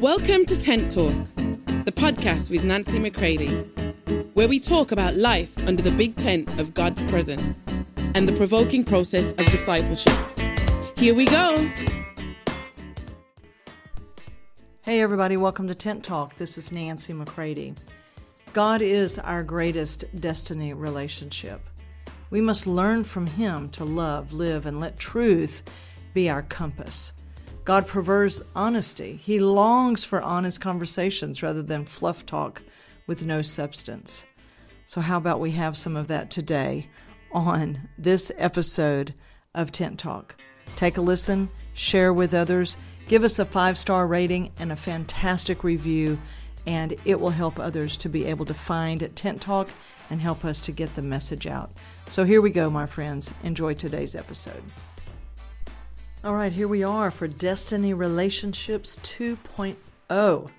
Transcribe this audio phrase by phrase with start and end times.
[0.00, 3.48] Welcome to Tent Talk, the podcast with Nancy McCready,
[4.34, 7.58] where we talk about life under the big tent of God's presence
[8.14, 10.16] and the provoking process of discipleship.
[10.96, 11.68] Here we go.
[14.82, 16.36] Hey, everybody, welcome to Tent Talk.
[16.36, 17.74] This is Nancy McCready.
[18.52, 21.60] God is our greatest destiny relationship.
[22.30, 25.64] We must learn from Him to love, live, and let truth
[26.14, 27.12] be our compass.
[27.68, 29.20] God prefers honesty.
[29.22, 32.62] He longs for honest conversations rather than fluff talk
[33.06, 34.24] with no substance.
[34.86, 36.88] So, how about we have some of that today
[37.30, 39.12] on this episode
[39.54, 40.34] of Tent Talk?
[40.76, 45.62] Take a listen, share with others, give us a five star rating and a fantastic
[45.62, 46.18] review,
[46.66, 49.68] and it will help others to be able to find Tent Talk
[50.08, 51.70] and help us to get the message out.
[52.06, 53.34] So, here we go, my friends.
[53.42, 54.62] Enjoy today's episode.
[56.28, 60.50] All right, here we are for Destiny Relationships 2.0.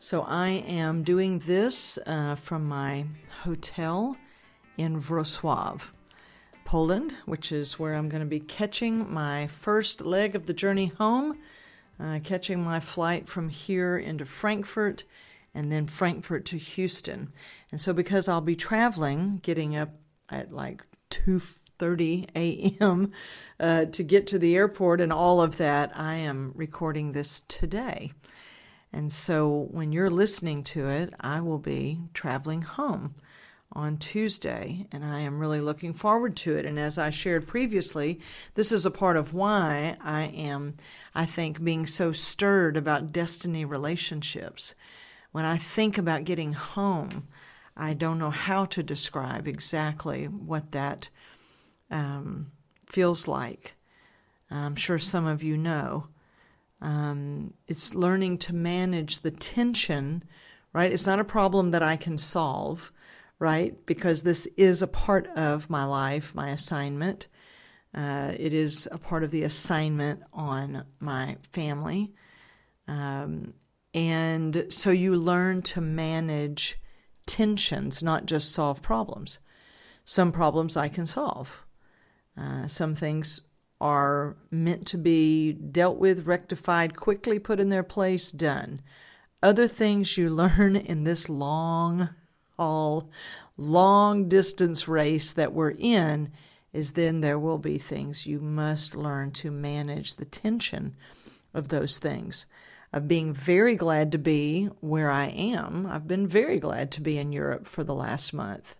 [0.00, 3.04] So I am doing this uh, from my
[3.44, 4.16] hotel
[4.76, 5.92] in Wrocław,
[6.64, 10.86] Poland, which is where I'm going to be catching my first leg of the journey
[10.98, 11.38] home,
[12.00, 15.04] uh, catching my flight from here into Frankfurt
[15.54, 17.32] and then Frankfurt to Houston.
[17.70, 19.90] And so because I'll be traveling, getting up
[20.28, 21.38] at like 2
[21.78, 23.12] 30 a.m.
[23.58, 28.12] Uh, to get to the airport and all of that, I am recording this today.
[28.92, 33.14] And so when you're listening to it, I will be traveling home
[33.72, 36.64] on Tuesday, and I am really looking forward to it.
[36.64, 38.20] And as I shared previously,
[38.54, 40.76] this is a part of why I am,
[41.14, 44.76] I think, being so stirred about destiny relationships.
[45.32, 47.26] When I think about getting home,
[47.76, 51.08] I don't know how to describe exactly what that
[51.94, 52.50] um,
[52.86, 53.74] feels like.
[54.50, 56.08] I'm sure some of you know.
[56.82, 60.22] Um, it's learning to manage the tension,
[60.74, 60.92] right?
[60.92, 62.92] It's not a problem that I can solve,
[63.38, 63.74] right?
[63.86, 67.28] Because this is a part of my life, my assignment.
[67.94, 72.12] Uh, it is a part of the assignment on my family.
[72.86, 73.54] Um,
[73.94, 76.76] and so you learn to manage
[77.26, 79.38] tensions, not just solve problems.
[80.04, 81.63] Some problems I can solve,
[82.36, 83.42] uh, some things
[83.80, 88.80] are meant to be dealt with, rectified, quickly put in their place, done.
[89.42, 92.10] Other things you learn in this long
[92.56, 93.10] haul,
[93.56, 96.32] long distance race that we're in
[96.72, 100.96] is then there will be things you must learn to manage the tension
[101.52, 102.46] of those things.
[102.92, 105.86] Of being very glad to be where I am.
[105.86, 108.76] I've been very glad to be in Europe for the last month.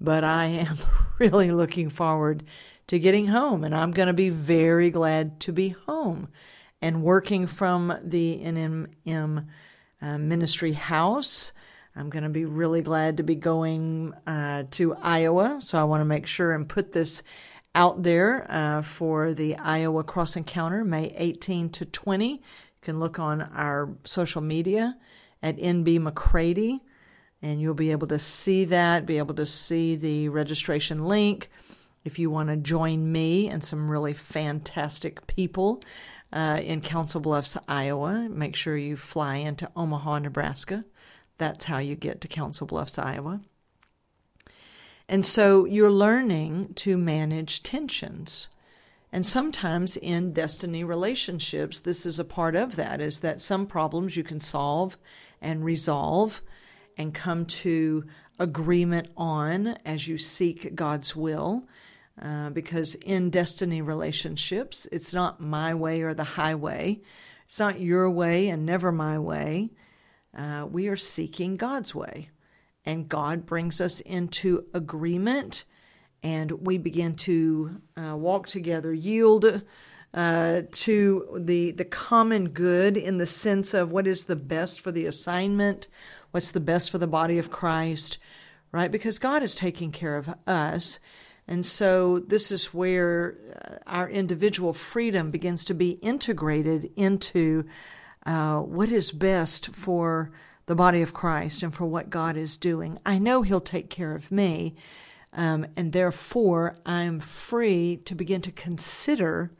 [0.00, 0.78] But I am
[1.18, 2.44] really looking forward
[2.86, 3.64] to getting home.
[3.64, 6.28] And I'm going to be very glad to be home
[6.80, 9.46] and working from the NMM
[10.00, 11.52] uh, ministry house.
[11.94, 15.58] I'm going to be really glad to be going uh, to Iowa.
[15.60, 17.22] So I want to make sure and put this
[17.74, 22.32] out there uh, for the Iowa Cross Encounter, May 18 to 20.
[22.32, 22.40] You
[22.80, 24.96] can look on our social media
[25.42, 26.82] at NB McCready,
[27.40, 31.50] and you'll be able to see that, be able to see the registration link.
[32.04, 35.80] If you want to join me and some really fantastic people
[36.32, 40.84] uh, in Council Bluffs, Iowa, make sure you fly into Omaha, Nebraska.
[41.38, 43.40] That's how you get to Council Bluffs, Iowa.
[45.08, 48.48] And so you're learning to manage tensions.
[49.12, 54.16] And sometimes in destiny relationships, this is a part of that, is that some problems
[54.16, 54.96] you can solve
[55.40, 56.40] and resolve
[56.96, 58.04] and come to
[58.38, 61.68] agreement on as you seek God's will.
[62.20, 67.00] Uh, because in destiny relationships, it's not my way or the highway.
[67.46, 69.70] It's not your way and never my way.
[70.36, 72.28] Uh, we are seeking God's way.
[72.84, 75.64] And God brings us into agreement,
[76.22, 79.62] and we begin to uh, walk together, yield
[80.14, 84.92] uh, to the, the common good in the sense of what is the best for
[84.92, 85.88] the assignment,
[86.32, 88.18] what's the best for the body of Christ,
[88.72, 88.90] right?
[88.90, 90.98] Because God is taking care of us.
[91.48, 97.64] And so this is where uh, our individual freedom begins to be integrated into
[98.24, 100.30] uh, what is best for
[100.66, 102.98] the body of Christ and for what God is doing.
[103.04, 104.76] I know He'll take care of me,
[105.32, 109.50] um, and therefore I'm free to begin to consider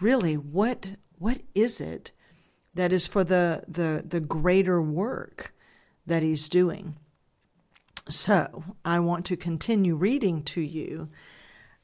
[0.00, 2.12] really what what is it
[2.74, 5.54] that is for the the, the greater work
[6.06, 6.96] that He's doing.
[8.08, 11.08] So, I want to continue reading to you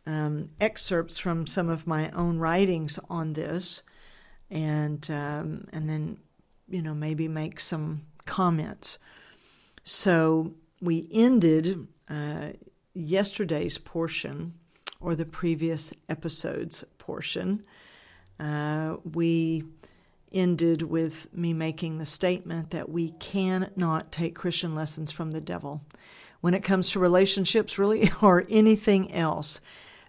[0.07, 3.83] um, excerpts from some of my own writings on this,
[4.51, 6.19] and um, and then
[6.73, 8.99] you know, maybe make some comments.
[9.85, 12.53] So we ended uh,
[12.95, 14.55] yesterday's portion
[14.99, 17.65] or the previous episode's portion.
[18.41, 19.65] Uh, we
[20.33, 25.83] ended with me making the statement that we cannot take Christian lessons from the devil
[26.41, 29.61] when it comes to relationships, really, or anything else,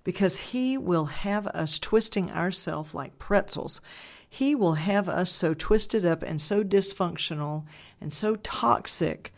[0.04, 3.80] because he will have us twisting ourselves like pretzels.
[4.28, 7.64] He will have us so twisted up and so dysfunctional
[8.02, 9.34] and so toxic,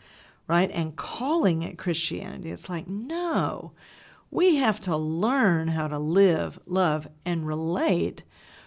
[0.48, 0.70] right?
[0.72, 2.50] And calling it Christianity.
[2.50, 3.72] It's like, no,
[4.30, 8.22] we have to learn how to live, love, and relate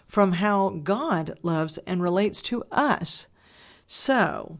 [0.09, 3.27] from how God loves and relates to us.
[3.87, 4.57] So,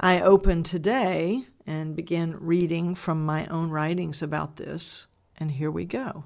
[0.00, 5.06] I open today and begin reading from my own writings about this,
[5.36, 6.24] and here we go.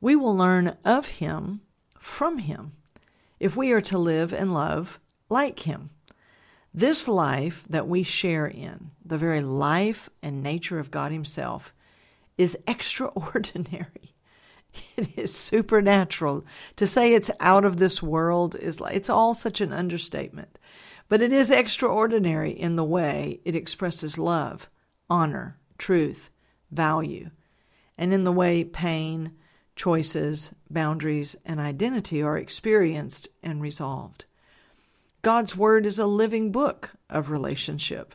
[0.00, 1.62] We will learn of Him
[1.98, 2.72] from Him
[3.40, 5.90] if we are to live and love like Him.
[6.74, 11.72] This life that we share in, the very life and nature of God Himself,
[12.36, 14.14] is extraordinary.
[14.96, 16.44] It is supernatural.
[16.76, 20.58] To say it's out of this world is like, it's all such an understatement.
[21.08, 24.68] But it is extraordinary in the way it expresses love,
[25.10, 26.30] honor, truth,
[26.70, 27.30] value,
[27.98, 29.32] and in the way pain,
[29.76, 34.24] choices, boundaries, and identity are experienced and resolved.
[35.22, 38.14] God's Word is a living book of relationship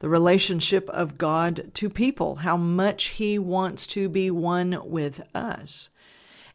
[0.00, 5.90] the relationship of God to people, how much He wants to be one with us,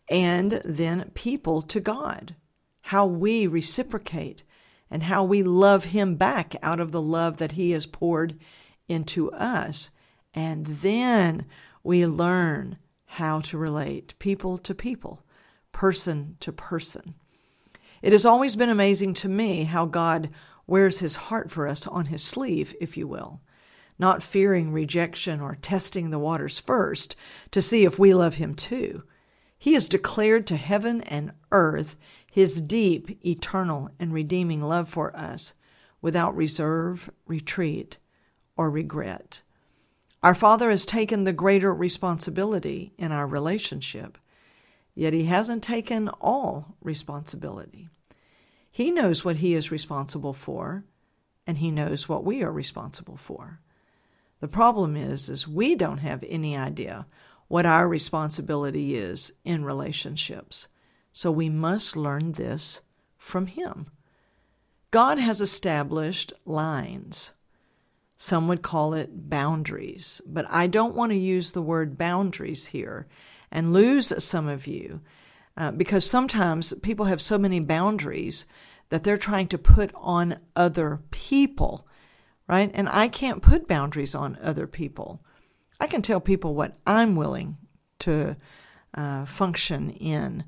[0.10, 2.36] and then people to God,
[2.82, 4.44] how we reciprocate
[4.92, 8.38] and how we love Him back out of the love that He has poured
[8.88, 9.90] into us.
[10.34, 11.46] And then
[11.84, 15.24] we learn how to relate people to people,
[15.72, 17.16] person to person.
[18.02, 20.30] It has always been amazing to me how God
[20.68, 23.42] wears his heart for us on his sleeve, if you will,
[23.98, 27.16] not fearing rejection or testing the waters first
[27.52, 29.04] to see if we love him too.
[29.58, 31.96] He has declared to heaven and earth
[32.30, 35.54] his deep, eternal, and redeeming love for us
[36.02, 37.98] without reserve, retreat,
[38.58, 39.42] or regret.
[40.22, 44.18] Our Father has taken the greater responsibility in our relationship,
[44.94, 47.90] yet He hasn't taken all responsibility.
[48.76, 50.84] He knows what he is responsible for,
[51.48, 53.62] and he knows what we are responsible for.
[54.42, 57.08] The problem is is we don't have any idea
[57.48, 60.68] what our responsibility is in relationships.
[61.14, 62.82] So we must learn this
[63.18, 63.92] from him.
[64.92, 67.32] God has established lines.
[68.18, 73.08] Some would call it boundaries, but I don't want to use the word boundaries here
[73.50, 75.00] and lose some of you
[75.58, 78.46] uh, because sometimes people have so many boundaries
[78.90, 81.88] that they're trying to put on other people,
[82.48, 82.72] right?
[82.74, 85.24] And I can't put boundaries on other people.
[85.80, 87.58] I can tell people what I'm willing
[88.00, 88.36] to
[88.94, 90.44] uh, function in,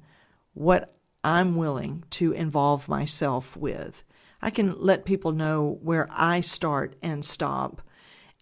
[0.54, 4.04] what I'm willing to involve myself with.
[4.42, 7.81] I can let people know where I start and stop.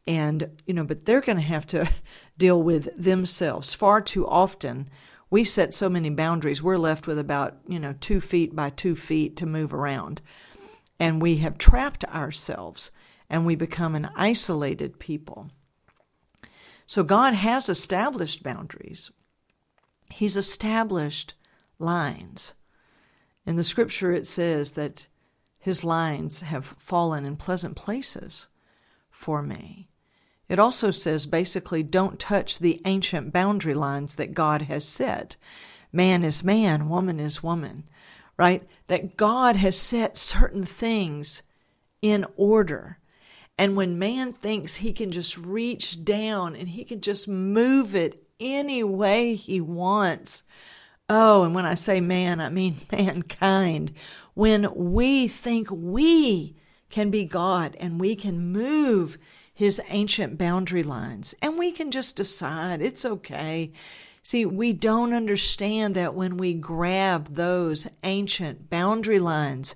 [0.06, 1.90] And, you know, but they're going to have to
[2.38, 3.74] deal with themselves.
[3.74, 4.90] Far too often,
[5.30, 8.96] we set so many boundaries, we're left with about, you know, two feet by two
[8.96, 10.22] feet to move around.
[11.00, 12.92] And we have trapped ourselves
[13.30, 15.50] and we become an isolated people.
[16.88, 19.12] So God has established boundaries,
[20.12, 21.34] He's established
[21.80, 22.54] lines.
[23.46, 25.08] In the scripture, it says that
[25.58, 28.48] His lines have fallen in pleasant places
[29.10, 29.90] for me.
[30.48, 35.38] It also says basically, don't touch the ancient boundary lines that God has set.
[35.92, 37.86] Man is man, woman is woman,
[38.38, 38.64] right?
[38.88, 41.42] That God has set certain things
[42.02, 43.00] in order.
[43.58, 48.20] And when man thinks he can just reach down and he can just move it
[48.40, 50.44] any way he wants,
[51.10, 53.94] oh, and when I say man, I mean mankind.
[54.34, 56.58] When we think we
[56.90, 59.18] can be God and we can move
[59.56, 61.34] his ancient boundary lines.
[61.42, 63.72] And we can just decide it's okay.
[64.22, 69.76] See, we don't understand that when we grab those ancient boundary lines,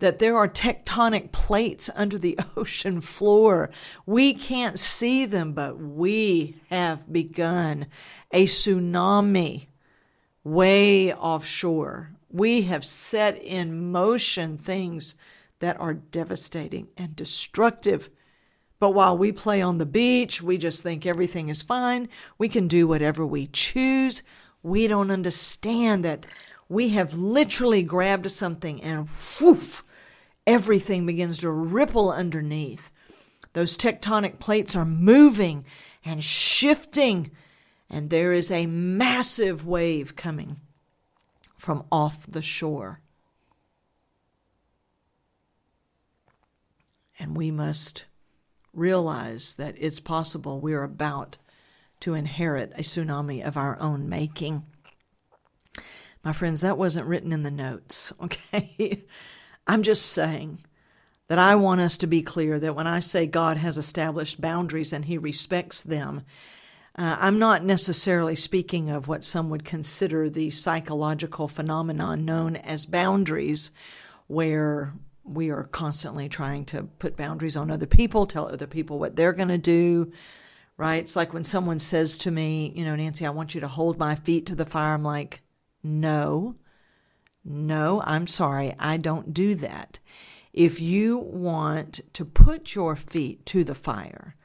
[0.00, 3.70] that there are tectonic plates under the ocean floor.
[4.04, 7.86] We can't see them, but we have begun
[8.32, 9.66] a tsunami
[10.42, 12.10] way offshore.
[12.30, 15.14] We have set in motion things
[15.60, 18.10] that are devastating and destructive
[18.80, 22.08] but while we play on the beach, we just think everything is fine.
[22.38, 24.22] We can do whatever we choose.
[24.62, 26.24] We don't understand that
[26.68, 29.06] we have literally grabbed something and
[29.40, 29.82] whoof,
[30.46, 32.90] everything begins to ripple underneath.
[33.52, 35.66] Those tectonic plates are moving
[36.04, 37.32] and shifting,
[37.90, 40.60] and there is a massive wave coming
[41.58, 43.00] from off the shore.
[47.18, 48.04] And we must
[48.72, 51.36] realize that it's possible we're about
[52.00, 54.64] to inherit a tsunami of our own making.
[56.24, 59.04] My friends, that wasn't written in the notes, okay?
[59.66, 60.64] I'm just saying
[61.28, 64.92] that I want us to be clear that when I say God has established boundaries
[64.92, 66.22] and He respects them,
[66.96, 72.84] uh, I'm not necessarily speaking of what some would consider the psychological phenomenon known as
[72.84, 73.70] boundaries,
[74.26, 74.92] where
[75.24, 79.32] we are constantly trying to put boundaries on other people, tell other people what they're
[79.32, 80.12] going to do,
[80.76, 81.02] right?
[81.02, 83.98] It's like when someone says to me, you know, Nancy, I want you to hold
[83.98, 84.94] my feet to the fire.
[84.94, 85.42] I'm like,
[85.82, 86.56] no,
[87.44, 89.98] no, I'm sorry, I don't do that.
[90.52, 94.36] If you want to put your feet to the fire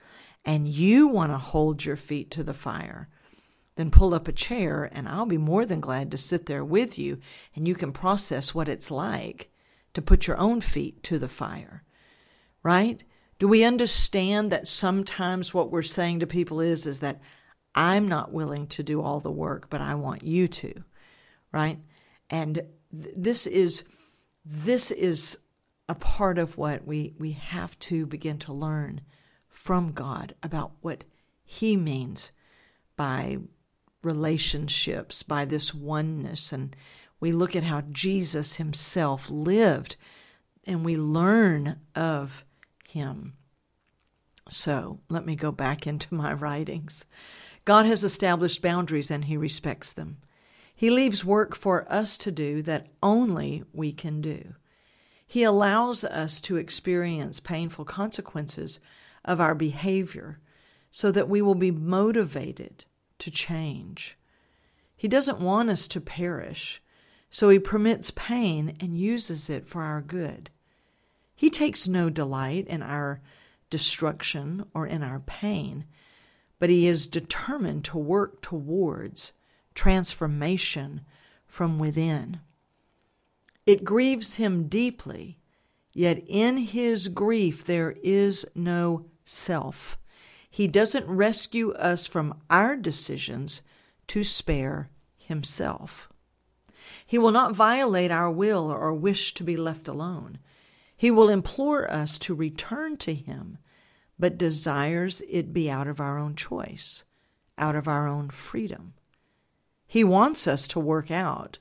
[0.44, 3.10] and you want to hold your feet to the fire,
[3.75, 6.98] then pull up a chair and I'll be more than glad to sit there with
[6.98, 7.20] you
[7.55, 9.50] and you can process what it's like
[9.95, 11.83] to put your own feet to the fire,
[12.61, 13.03] right?
[13.39, 17.19] Do we understand that sometimes what we're saying to people is is that
[17.73, 20.83] I'm not willing to do all the work, but I want you to,
[21.51, 21.79] right?
[22.29, 22.61] And
[22.93, 23.83] th- this is
[24.45, 25.39] this is
[25.89, 29.01] a part of what we we have to begin to learn
[29.47, 31.03] from God about what
[31.43, 32.31] he means
[32.95, 33.37] by
[34.03, 36.75] relationships, by this oneness and
[37.19, 39.95] we look at how Jesus himself lived
[40.65, 42.45] and we learn of
[42.88, 43.34] him.
[44.50, 47.05] So let me go back into my writings.
[47.63, 50.17] God has established boundaries and he respects them.
[50.75, 54.55] He leaves work for us to do that only we can do.
[55.25, 58.79] He allows us to experience painful consequences
[59.24, 60.39] of our behavior
[60.91, 62.86] so that we will be motivated
[63.19, 64.17] to change.
[64.95, 66.81] He doesn't want us to perish,
[67.35, 70.49] so he permits pain and uses it for our good.
[71.35, 73.19] He takes no delight in our
[73.69, 75.83] destruction or in our pain,
[76.59, 79.33] but he is determined to work towards
[79.73, 81.01] transformation
[81.45, 82.39] from within.
[83.65, 85.37] It grieves him deeply,
[85.91, 89.97] yet in his grief there is no self.
[90.49, 93.61] He doesn't rescue us from our decisions
[94.07, 96.07] to spare himself.
[97.15, 100.38] He will not violate our will or wish to be left alone.
[100.98, 103.57] He will implore us to return to Him,
[104.19, 107.05] but desires it be out of our own choice,
[107.57, 108.95] out of our own freedom.
[109.88, 111.60] He wants us to work out,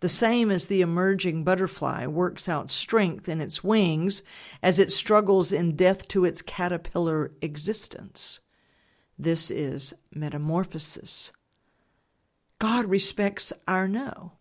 [0.00, 4.24] the same as the emerging butterfly works out strength in its wings
[4.64, 8.40] as it struggles in death to its caterpillar existence.
[9.16, 11.30] This is metamorphosis.
[12.58, 14.32] God respects our no.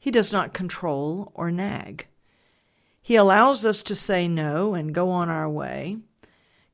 [0.00, 2.06] He does not control or nag.
[3.02, 5.98] He allows us to say no and go on our way.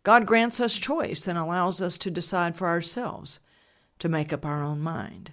[0.05, 3.41] God grants us choice and allows us to decide for ourselves,
[3.99, 5.33] to make up our own mind.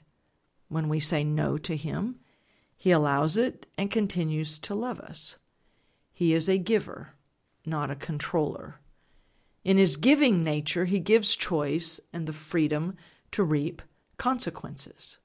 [0.69, 2.15] When we say no to Him,
[2.75, 5.37] He allows it and continues to love us.
[6.11, 7.13] He is a giver,
[7.63, 8.79] not a controller.
[9.63, 12.97] In His giving nature, He gives choice and the freedom
[13.31, 13.83] to reap
[14.17, 15.19] consequences.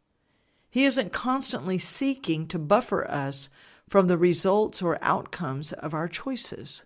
[0.71, 3.49] He isn't constantly seeking to buffer us
[3.89, 6.85] from the results or outcomes of our choices.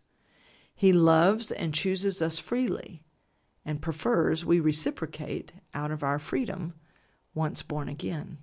[0.74, 3.02] He loves and chooses us freely
[3.64, 6.74] and prefers we reciprocate out of our freedom
[7.34, 8.38] once born again.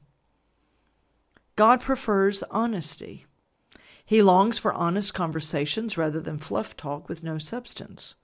[1.55, 3.25] God prefers honesty.
[4.05, 8.15] He longs for honest conversations rather than fluff talk with no substance.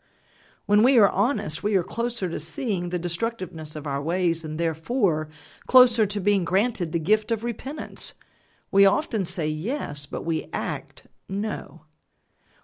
[0.66, 4.60] When we are honest, we are closer to seeing the destructiveness of our ways and
[4.60, 5.30] therefore
[5.68, 8.16] closer to being granted the gift of repentance.
[8.72, 11.84] We often say yes, but we act no.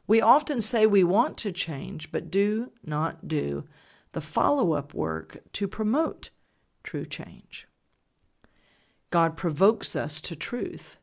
[0.07, 3.65] We often say we want to change, but do not do
[4.13, 6.31] the follow up work to promote
[6.83, 7.67] true change.
[9.09, 10.97] God provokes us to truth.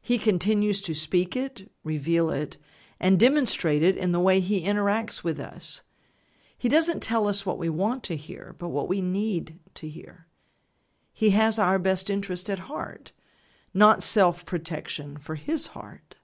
[0.00, 2.58] He continues to speak it, reveal it,
[3.00, 5.82] and demonstrate it in the way He interacts with us.
[6.58, 10.26] He doesn't tell us what we want to hear, but what we need to hear.
[11.12, 13.12] He has our best interest at heart,
[13.72, 16.16] not self protection for his heart.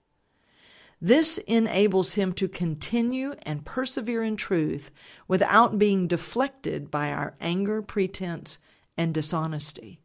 [1.00, 4.90] This enables him to continue and persevere in truth
[5.26, 8.58] without being deflected by our anger, pretense,
[8.96, 10.00] and dishonesty.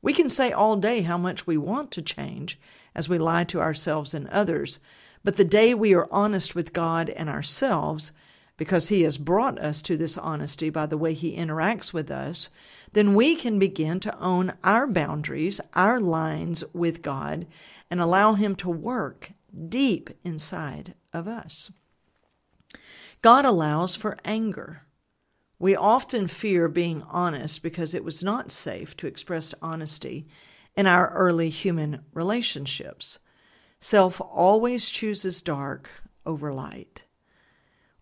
[0.00, 2.58] We can say all day how much we want to change
[2.94, 4.80] as we lie to ourselves and others,
[5.22, 8.12] But the day we are honest with God and ourselves,
[8.56, 12.50] because He has brought us to this honesty by the way He interacts with us,
[12.92, 17.46] then we can begin to own our boundaries, our lines with God,
[17.90, 19.32] and allow Him to work
[19.68, 21.70] deep inside of us.
[23.22, 24.82] God allows for anger.
[25.58, 30.26] We often fear being honest because it was not safe to express honesty
[30.76, 33.18] in our early human relationships.
[33.80, 35.90] Self always chooses dark
[36.26, 37.03] over light.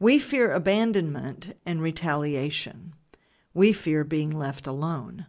[0.03, 2.95] We fear abandonment and retaliation.
[3.55, 5.27] We fear being left alone.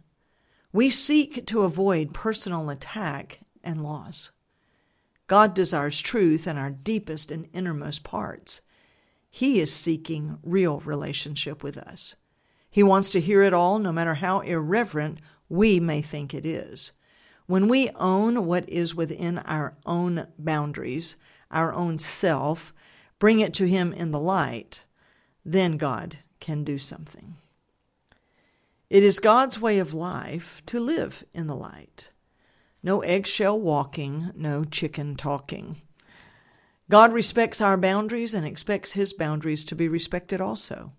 [0.72, 4.32] We seek to avoid personal attack and loss.
[5.28, 8.62] God desires truth in our deepest and innermost parts.
[9.30, 12.16] He is seeking real relationship with us.
[12.68, 16.90] He wants to hear it all, no matter how irreverent we may think it is.
[17.46, 21.14] When we own what is within our own boundaries,
[21.48, 22.74] our own self,
[23.24, 24.84] bring it to Him in the light,
[25.46, 27.36] then God can do something.
[28.90, 32.10] It is God's way of life to live in the light.
[32.82, 35.76] No eggshell walking, no chicken talking.
[36.90, 40.92] God respects our boundaries and expects His boundaries to be respected also.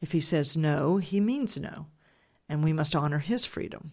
[0.00, 1.86] If He says no, He means no,
[2.48, 3.92] and we must honor His freedom.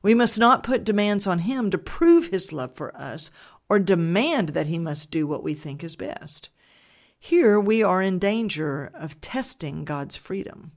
[0.00, 3.32] We must not put demands on him to prove his love for us
[3.68, 6.50] or demand that he must do what we think is best.
[7.24, 10.72] Here we are in danger of testing God's freedom.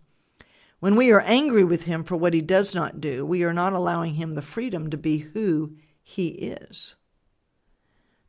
[0.80, 3.74] When we are angry with him for what he does not do, we are not
[3.74, 6.96] allowing him the freedom to be who he is.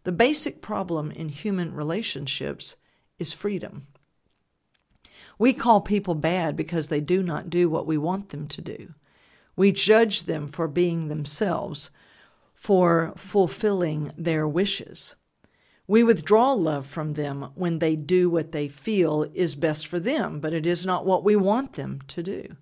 [0.02, 2.74] The basic problem in human relationships
[3.20, 3.86] is freedom.
[5.38, 8.94] We call people bad because they do not do what we want them to do.
[9.54, 11.90] We judge them for being themselves,
[12.56, 15.14] for fulfilling their wishes.
[15.88, 20.38] We withdraw love from them when they do what they feel is best for them,
[20.38, 22.56] but it is not what we want them to do.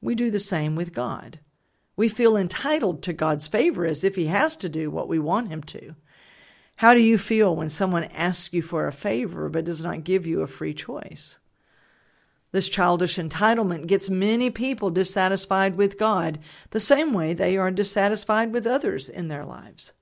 [0.00, 1.40] We do the same with God.
[1.96, 5.48] We feel entitled to God's favor as if He has to do what we want
[5.48, 5.96] Him to.
[6.76, 10.24] How do you feel when someone asks you for a favor but does not give
[10.24, 11.40] you a free choice?
[12.52, 16.38] This childish entitlement gets many people dissatisfied with God
[16.70, 19.94] the same way they are dissatisfied with others in their lives.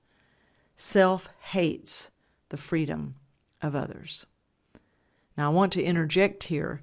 [0.75, 2.11] Self hates
[2.49, 3.15] the freedom
[3.61, 4.25] of others.
[5.37, 6.81] Now, I want to interject here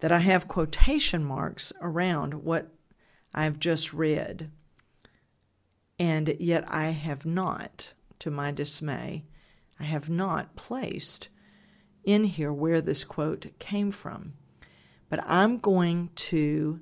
[0.00, 2.72] that I have quotation marks around what
[3.32, 4.50] I've just read,
[5.98, 9.24] and yet I have not, to my dismay,
[9.80, 11.28] I have not placed
[12.04, 14.34] in here where this quote came from.
[15.08, 16.80] But I'm going to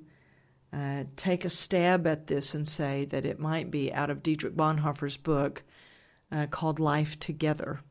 [0.73, 4.55] uh, take a stab at this and say that it might be out of Dietrich
[4.55, 5.63] Bonhoeffer's book
[6.31, 7.81] uh, called Life Together,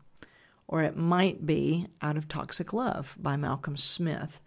[0.67, 4.41] or it might be out of Toxic Love by Malcolm Smith.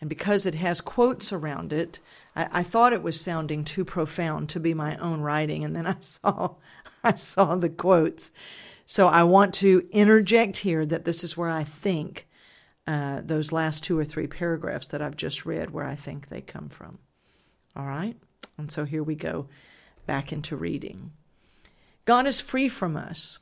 [0.00, 2.00] And because it has quotes around it,
[2.36, 5.86] I, I thought it was sounding too profound to be my own writing, and then
[5.86, 6.54] I saw
[7.04, 8.30] I saw the quotes.
[8.86, 12.26] So I want to interject here that this is where I think
[12.86, 16.40] uh, those last two or three paragraphs that I've just read where I think they
[16.40, 16.98] come from.
[17.76, 18.16] All right?
[18.56, 19.46] And so here we go
[20.06, 21.12] back into reading.
[22.08, 23.38] God is free from us.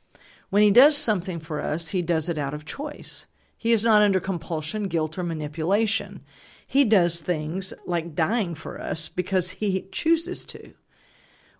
[0.49, 3.25] When He does something for us, He does it out of choice.
[3.57, 6.19] He is not under compulsion, guilt, or manipulation.
[6.67, 10.73] He does things like dying for us because He chooses to.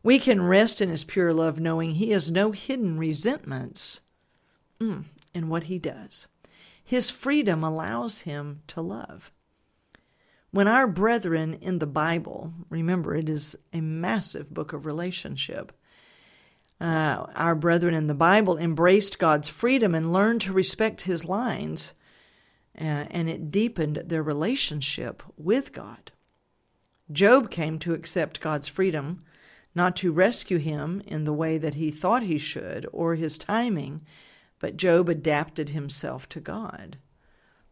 [0.04, 4.02] We can rest in His pure love knowing He has no hidden resentments
[4.78, 6.28] mm, in what He does.
[6.84, 9.32] His freedom allows him to love.
[10.52, 15.72] When our brethren in the Bible, remember it is a massive book of relationship,
[16.80, 21.94] uh, our brethren in the Bible embraced God's freedom and learned to respect his lines,
[22.80, 26.12] uh, and it deepened their relationship with God.
[27.12, 29.24] Job came to accept God's freedom,
[29.74, 34.02] not to rescue him in the way that he thought he should or his timing,
[34.60, 36.98] but Job adapted himself to God.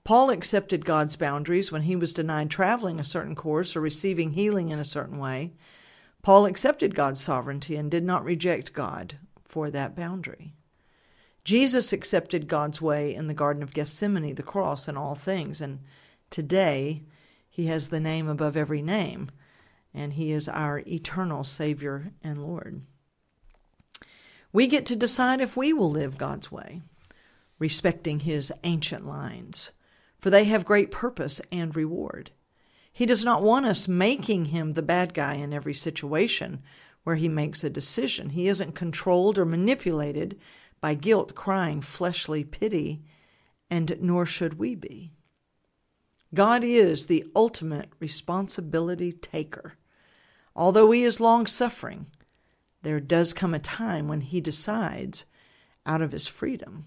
[0.04, 4.70] Paul accepted God's boundaries when he was denied traveling a certain course or receiving healing
[4.70, 5.54] in a certain way.
[6.26, 10.56] Paul accepted God's sovereignty and did not reject God for that boundary.
[11.44, 15.62] Jesus accepted God's way in the Garden of Gethsemane, the cross, and all things.
[15.62, 15.82] And
[16.32, 17.04] today,
[17.48, 19.30] he has the name above every name,
[19.94, 22.82] and he is our eternal Savior and Lord.
[24.52, 26.82] We get to decide if we will live God's way,
[27.60, 29.74] respecting His ancient lines,
[30.18, 32.32] for they have great purpose and reward.
[32.96, 36.64] He does not want us making Him the bad guy in every situation
[37.04, 38.30] where He makes a decision.
[38.30, 40.40] He isn't controlled or manipulated
[40.80, 43.04] by guilt crying fleshly pity,
[43.70, 45.12] and nor should we be.
[46.34, 49.74] God is the ultimate responsibility taker.
[50.56, 52.06] Although He is long suffering,
[52.82, 55.26] there does come a time when He decides,
[55.86, 56.86] out of His freedom,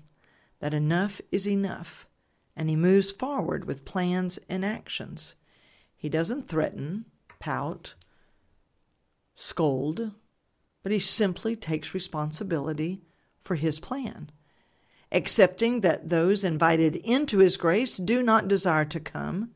[0.60, 2.06] that enough is enough,
[2.56, 5.34] and He moves forward with plans and actions.
[5.98, 7.04] He doesn't threaten,
[7.38, 7.94] pout,
[9.34, 10.12] scold,
[10.82, 13.02] but He simply takes responsibility
[13.42, 14.30] for His plan
[15.10, 19.50] accepting that those invited into his grace do not desire to come,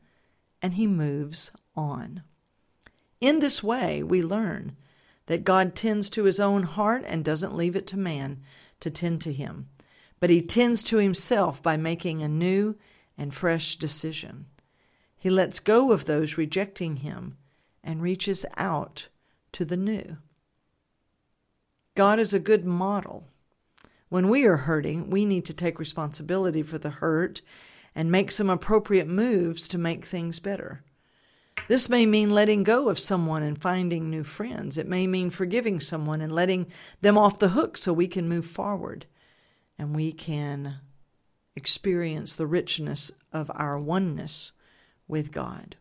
[0.61, 2.23] and he moves on.
[3.21, 4.75] In this way, we learn
[5.27, 8.41] that God tends to his own heart and doesn't leave it to man
[8.79, 9.69] to tend to him,
[10.19, 12.75] but he tends to himself by making a new
[13.17, 14.47] and fresh decision.
[15.23, 17.37] He lets go of those rejecting him
[17.81, 19.07] and reaches out
[19.53, 20.17] to the new.
[21.95, 23.29] God is a good model
[24.09, 27.41] when we are hurting, we need to take responsibility for the hurt
[27.95, 30.83] and make some appropriate moves to make things better.
[31.69, 34.77] This may mean letting go of someone and finding new friends.
[34.77, 36.67] It may mean forgiving someone and letting
[36.99, 39.05] them off the hook so we can move forward
[39.79, 40.79] and we can
[41.55, 44.51] experience the richness of our oneness
[45.07, 45.77] with God.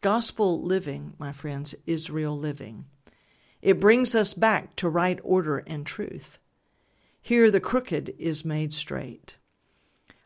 [0.00, 2.84] Gospel living, my friends, is real living.
[3.62, 6.38] It brings us back to right order and truth.
[7.20, 9.36] Here the crooked is made straight.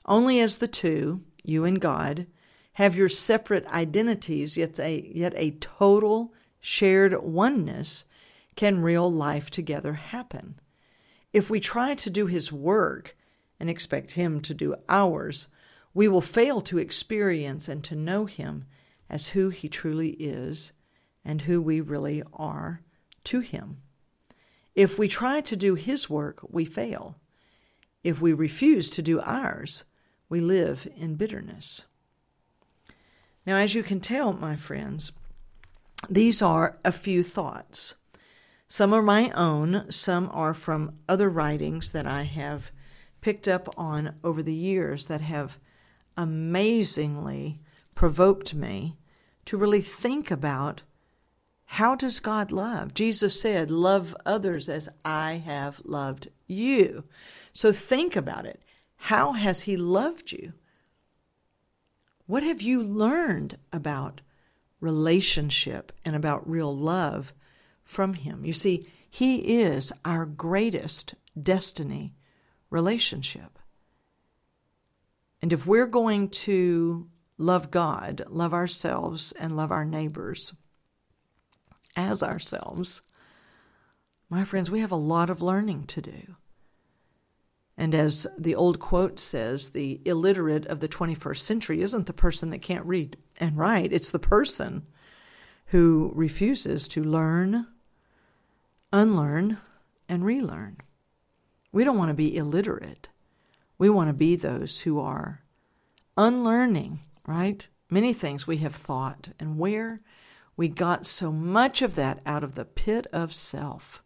[0.04, 2.26] Only as the two, you and God,
[2.74, 8.04] have your separate identities, yet a, yet a total shared oneness,
[8.56, 10.60] can real life together happen.
[11.32, 13.16] If we try to do His work
[13.58, 15.48] and expect Him to do ours,
[15.92, 18.64] we will fail to experience and to know Him
[19.08, 20.72] as who He truly is
[21.24, 22.82] and who we really are
[23.24, 23.78] to Him.
[24.74, 27.16] If we try to do His work, we fail.
[28.02, 29.84] If we refuse to do ours,
[30.28, 31.84] we live in bitterness.
[33.44, 35.12] Now, as you can tell, my friends,
[36.08, 37.94] these are a few thoughts.
[38.68, 42.70] Some are my own, some are from other writings that I have
[43.20, 45.58] picked up on over the years that have
[46.20, 47.58] amazingly
[47.94, 48.96] provoked me
[49.46, 50.82] to really think about
[51.64, 52.92] how does God love?
[52.92, 57.04] Jesus said, Love others as I have loved you.
[57.52, 58.60] So think about it.
[58.96, 60.52] How has He loved you?
[62.26, 64.20] What have you learned about
[64.80, 67.32] relationship and about real love
[67.82, 68.44] from Him?
[68.44, 72.14] You see, He is our greatest destiny
[72.68, 73.59] relationship.
[75.42, 80.54] And if we're going to love God, love ourselves, and love our neighbors,
[81.96, 83.02] as ourselves,
[84.28, 86.36] my friends, we have a lot of learning to do.
[87.76, 92.50] And as the old quote says, the illiterate of the 21st century isn't the person
[92.50, 94.86] that can't read and write, it's the person
[95.66, 97.66] who refuses to learn,
[98.92, 99.58] unlearn,
[100.08, 100.78] and relearn.
[101.72, 103.08] We don't want to be illiterate.
[103.80, 105.40] We want to be those who are
[106.14, 107.66] unlearning, right?
[107.88, 110.00] Many things we have thought, and where
[110.54, 114.02] we got so much of that out of the pit of self.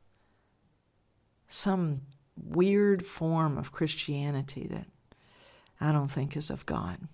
[1.48, 2.02] Some
[2.36, 4.86] weird form of Christianity that
[5.80, 7.08] I don't think is of God.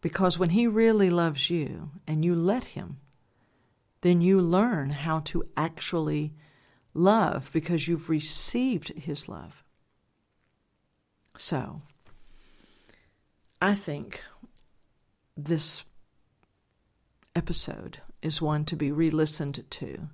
[0.00, 2.98] Because when He really loves you and you let Him,
[4.00, 6.34] then you learn how to actually
[6.94, 9.62] love because you've received His love.
[11.36, 11.82] So,
[13.60, 14.24] I think
[15.36, 15.84] this
[17.34, 20.08] episode is one to be re listened to.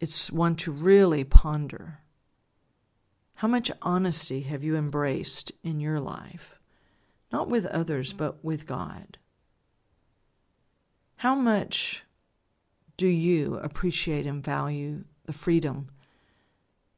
[0.00, 2.00] It's one to really ponder.
[3.36, 6.58] How much honesty have you embraced in your life?
[7.32, 9.18] Not with others, but with God.
[11.16, 12.04] How much
[12.96, 15.88] do you appreciate and value the freedom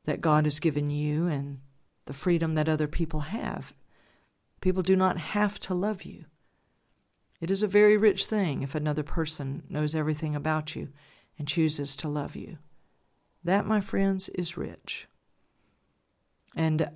[0.04, 1.60] that God has given you and
[2.06, 3.72] the freedom that other people have?
[4.60, 6.24] People do not have to love you.
[7.40, 10.88] It is a very rich thing if another person knows everything about you
[11.38, 12.58] and chooses to love you.
[13.44, 15.06] That, my friends, is rich.
[16.54, 16.90] And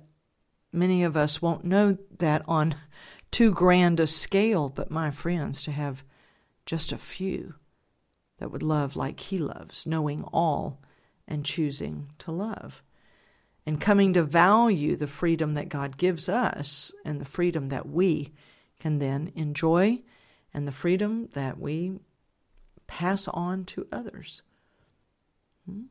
[0.73, 2.75] many of us won't know that on
[3.31, 6.03] too grand a scale, but my friends, to have
[6.65, 7.55] just a few
[8.39, 10.81] that would love like He loves, knowing all
[11.27, 12.81] and choosing to love.
[13.65, 18.33] And coming to value the freedom that God gives us and the freedom that we
[18.79, 20.01] can then enjoy
[20.53, 21.99] and the freedom that we
[22.87, 24.41] pass on to others.
[25.65, 25.83] Hmm?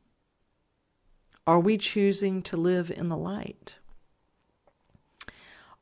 [1.47, 3.75] Are we choosing to live in the light?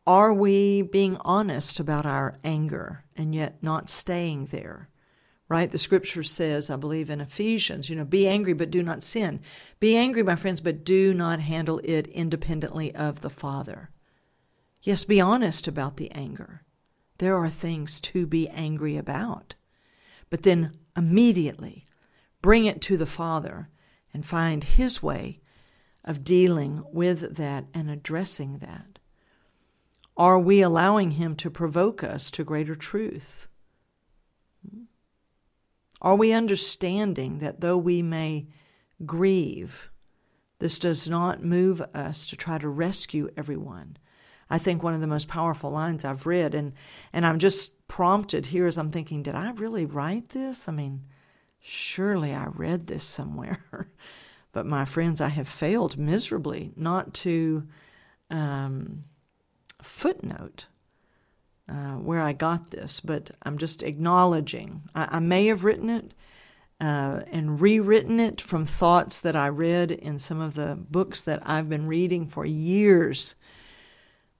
[0.06, 4.89] Are we being honest about our anger and yet not staying there?
[5.50, 5.72] Right?
[5.72, 9.42] The scripture says, I believe in Ephesians, you know, be angry but do not sin.
[9.80, 13.90] Be angry, my friends, but do not handle it independently of the Father.
[14.84, 16.62] Yes, be honest about the anger.
[17.18, 19.56] There are things to be angry about.
[20.30, 21.86] But then immediately
[22.42, 23.70] bring it to the Father
[24.14, 25.40] and find His way
[26.06, 29.00] of dealing with that and addressing that.
[30.16, 33.49] Are we allowing Him to provoke us to greater truth?
[36.02, 38.48] Are we understanding that though we may
[39.06, 39.90] grieve,
[40.60, 43.98] this does not move us to try to rescue everyone?
[44.50, 46.74] I think one of the most powerful lines I've read, and,
[47.14, 50.68] and I'm just prompted here as I'm thinking, did I really write this?
[50.68, 51.06] I mean,
[51.60, 53.60] surely I read this somewhere.
[54.52, 57.68] but my friends, I have failed miserably not to
[58.32, 59.04] um,
[59.82, 60.66] footnote
[61.70, 64.84] uh, where I got this, but I'm just acknowledging.
[64.96, 66.14] I, I may have written it
[66.82, 71.42] uh, and rewritten it from thoughts that I read in some of the books that
[71.46, 73.36] I've been reading for years.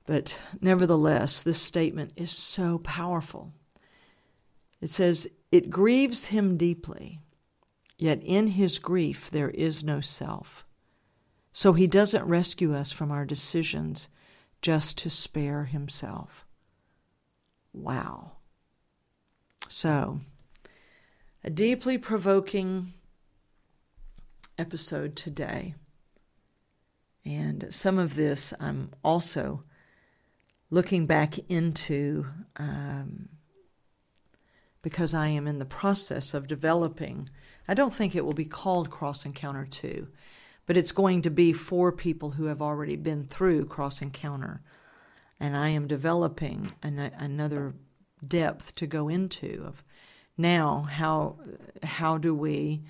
[0.06, 3.54] But nevertheless, this statement is so powerful.
[4.82, 7.20] It says, It grieves him deeply,
[7.98, 10.66] yet in his grief there is no self.
[11.52, 14.08] So he doesn't rescue us from our decisions
[14.62, 16.46] just to spare himself.
[17.74, 18.34] Wow.
[19.68, 20.22] So,
[21.44, 22.94] a deeply provoking
[24.58, 25.76] episode today.
[27.26, 29.64] And some of this I'm also
[30.70, 32.26] looking back into
[32.58, 33.30] um,
[34.82, 37.30] because I am in the process of developing.
[37.68, 40.08] I don't think it will be called Cross Encounter 2,
[40.66, 44.62] but it's going to be for people who have already been through Cross Encounter
[45.40, 47.74] and I am developing an, another
[48.26, 49.84] depth to go into of
[50.38, 51.38] now how
[51.84, 52.84] how do we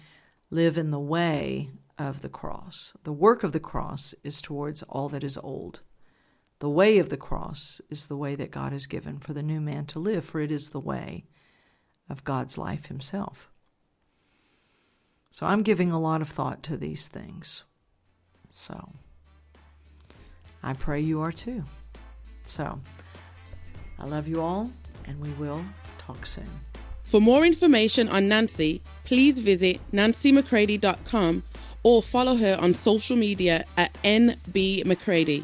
[0.50, 2.94] live in the way of the cross?
[3.04, 5.82] The work of the cross is towards all that is old.
[6.60, 9.62] The way of the cross is the way that God has given for the new
[9.62, 11.26] man to live for it is the way
[12.10, 13.50] of God's life himself.
[15.32, 17.64] So I'm giving a lot of thought to these things.
[18.52, 18.92] So
[20.64, 21.64] I pray you are too
[22.50, 22.80] so,
[24.00, 24.72] I love you all,
[25.06, 25.64] and we will
[25.98, 26.50] talk soon.
[27.04, 31.44] For more information on Nancy, please visit nancymccready.com
[31.84, 35.44] or follow her on social media at NB McCready.